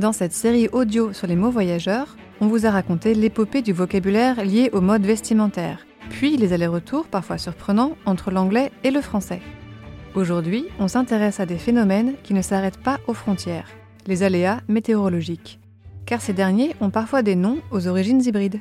[0.00, 4.42] Dans cette série audio sur les mots voyageurs, on vous a raconté l'épopée du vocabulaire
[4.42, 9.42] lié au mode vestimentaire, puis les allers-retours parfois surprenants entre l'anglais et le français.
[10.14, 13.68] Aujourd'hui, on s'intéresse à des phénomènes qui ne s'arrêtent pas aux frontières,
[14.06, 15.60] les aléas météorologiques,
[16.06, 18.60] car ces derniers ont parfois des noms aux origines hybrides.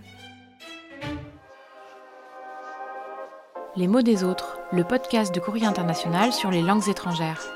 [3.78, 7.50] Les mots des autres, le podcast de Courrier International sur les langues étrangères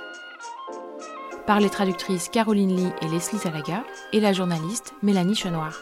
[1.45, 3.83] par les traductrices Caroline Lee et Leslie Salaga
[4.13, 5.81] et la journaliste Mélanie Chenoir.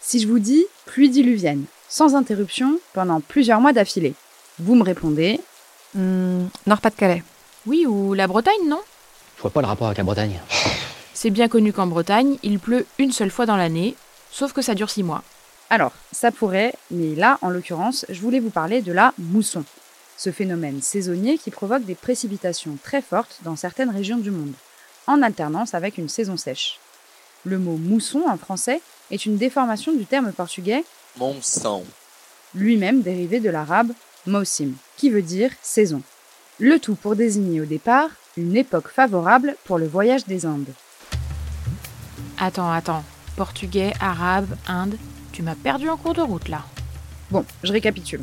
[0.00, 4.14] Si je vous dis pluie diluvienne, sans interruption, pendant plusieurs mois d'affilée,
[4.58, 5.40] vous me répondez
[5.94, 7.22] Hmm, Nord-Pas-de-Calais.
[7.66, 8.80] Oui, ou la Bretagne, non?
[9.36, 10.40] Je vois pas le rapport avec la Bretagne.
[11.14, 13.94] C'est bien connu qu'en Bretagne, il pleut une seule fois dans l'année,
[14.32, 15.22] sauf que ça dure six mois.
[15.70, 19.64] Alors, ça pourrait, mais là, en l'occurrence, je voulais vous parler de la mousson.
[20.16, 24.54] Ce phénomène saisonnier qui provoque des précipitations très fortes dans certaines régions du monde,
[25.06, 26.78] en alternance avec une saison sèche.
[27.44, 30.84] Le mot mousson en français est une déformation du terme portugais
[31.18, 31.84] Monção.
[32.54, 33.92] lui-même dérivé de l'arabe
[34.26, 36.02] mausim, qui veut dire saison.
[36.58, 40.72] Le tout pour désigner au départ une époque favorable pour le voyage des Indes.
[42.38, 43.04] Attends, attends.
[43.36, 44.96] Portugais, arabe, Inde,
[45.32, 46.62] tu m'as perdu en cours de route là.
[47.30, 48.22] Bon, je récapitule.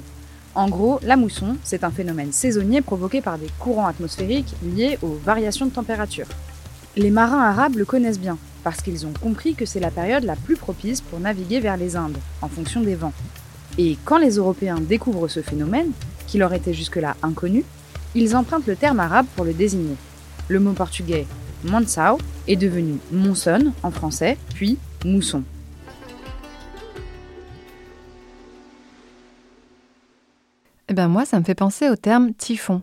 [0.53, 5.17] En gros, la mousson, c'est un phénomène saisonnier provoqué par des courants atmosphériques liés aux
[5.23, 6.27] variations de température.
[6.97, 10.35] Les marins arabes le connaissent bien, parce qu'ils ont compris que c'est la période la
[10.35, 13.13] plus propice pour naviguer vers les Indes, en fonction des vents.
[13.77, 15.91] Et quand les Européens découvrent ce phénomène,
[16.27, 17.63] qui leur était jusque-là inconnu,
[18.13, 19.95] ils empruntent le terme arabe pour le désigner.
[20.49, 21.27] Le mot portugais
[21.63, 25.43] monsao est devenu monson en français, puis mousson.
[30.91, 32.81] Eh bien moi, ça me fait penser au terme typhon.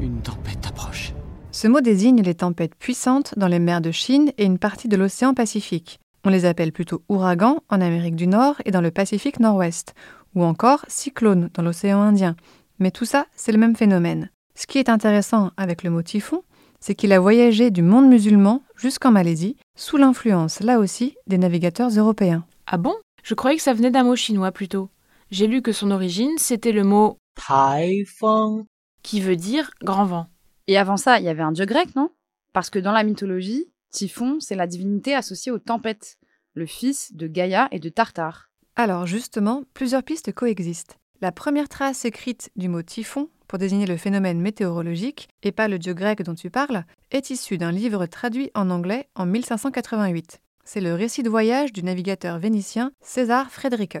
[0.00, 1.12] Une tempête approche.
[1.50, 4.96] Ce mot désigne les tempêtes puissantes dans les mers de Chine et une partie de
[4.96, 6.00] l'océan Pacifique.
[6.24, 9.94] On les appelle plutôt ouragans en Amérique du Nord et dans le Pacifique Nord-Ouest,
[10.34, 12.34] ou encore cyclones dans l'océan Indien.
[12.78, 14.30] Mais tout ça, c'est le même phénomène.
[14.54, 16.42] Ce qui est intéressant avec le mot typhon,
[16.80, 21.90] c'est qu'il a voyagé du monde musulman jusqu'en Malaisie, sous l'influence, là aussi, des navigateurs
[21.90, 22.46] européens.
[22.66, 22.94] Ah bon?
[23.22, 24.88] Je croyais que ça venait d'un mot chinois plutôt.
[25.32, 28.66] J'ai lu que son origine, c'était le mot 台风
[29.02, 30.26] qui veut dire grand vent.
[30.66, 32.10] Et avant ça, il y avait un dieu grec, non?
[32.52, 36.18] Parce que dans la mythologie, Typhon, c'est la divinité associée aux tempêtes,
[36.52, 38.50] le fils de Gaïa et de Tartare.
[38.76, 40.98] Alors justement, plusieurs pistes coexistent.
[41.22, 45.78] La première trace écrite du mot typhon pour désigner le phénomène météorologique, et pas le
[45.78, 50.42] dieu grec dont tu parles, est issue d'un livre traduit en anglais en 1588.
[50.66, 53.96] C'est le récit de voyage du navigateur vénitien César Frédéric.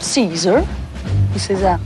[0.00, 0.62] Caesar
[1.34, 1.78] ou César?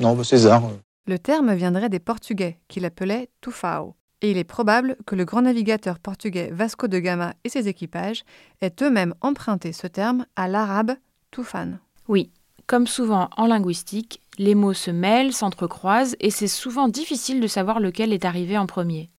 [0.00, 0.62] Non, bah, César.
[1.06, 3.94] Le terme viendrait des Portugais, qui l'appelaient tufao.
[4.22, 8.24] Et il est probable que le grand navigateur portugais Vasco de Gama et ses équipages
[8.62, 10.92] aient eux-mêmes emprunté ce terme à l'arabe
[11.30, 11.78] tufan.
[12.08, 12.30] Oui,
[12.66, 17.80] comme souvent en linguistique, les mots se mêlent, s'entrecroisent, et c'est souvent difficile de savoir
[17.80, 19.10] lequel est arrivé en premier.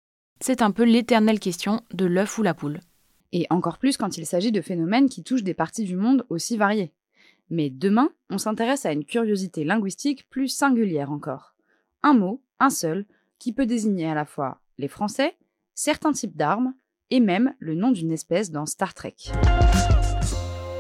[0.41, 2.81] C'est un peu l'éternelle question de l'œuf ou la poule.
[3.35, 6.57] Et encore plus quand il s'agit de phénomènes qui touchent des parties du monde aussi
[6.57, 6.93] variées.
[7.51, 11.55] Mais demain, on s'intéresse à une curiosité linguistique plus singulière encore.
[12.05, 13.05] Un mot, un seul,
[13.41, 15.37] qui peut désigner à la fois les Français,
[15.75, 16.75] certains types d'armes,
[17.11, 19.17] et même le nom d'une espèce dans Star Trek.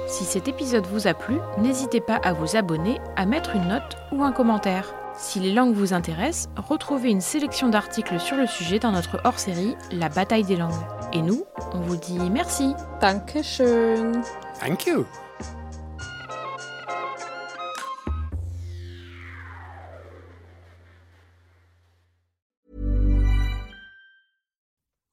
[0.07, 3.97] Si cet épisode vous a plu, n'hésitez pas à vous abonner, à mettre une note
[4.13, 4.95] ou un commentaire.
[5.17, 9.75] Si les langues vous intéressent, retrouvez une sélection d'articles sur le sujet dans notre hors-série
[9.91, 11.04] La bataille des langues.
[11.15, 12.75] Et nous, on vous dit merci.
[13.01, 14.25] Dankeschön.
[14.61, 15.07] Thank you.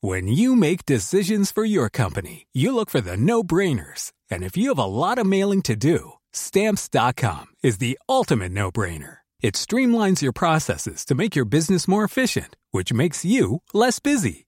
[0.03, 4.11] When you make decisions for your company, you look for the no brainers.
[4.31, 8.71] And if you have a lot of mailing to do, stamps.com is the ultimate no
[8.71, 9.17] brainer.
[9.41, 14.47] It streamlines your processes to make your business more efficient, which makes you less busy.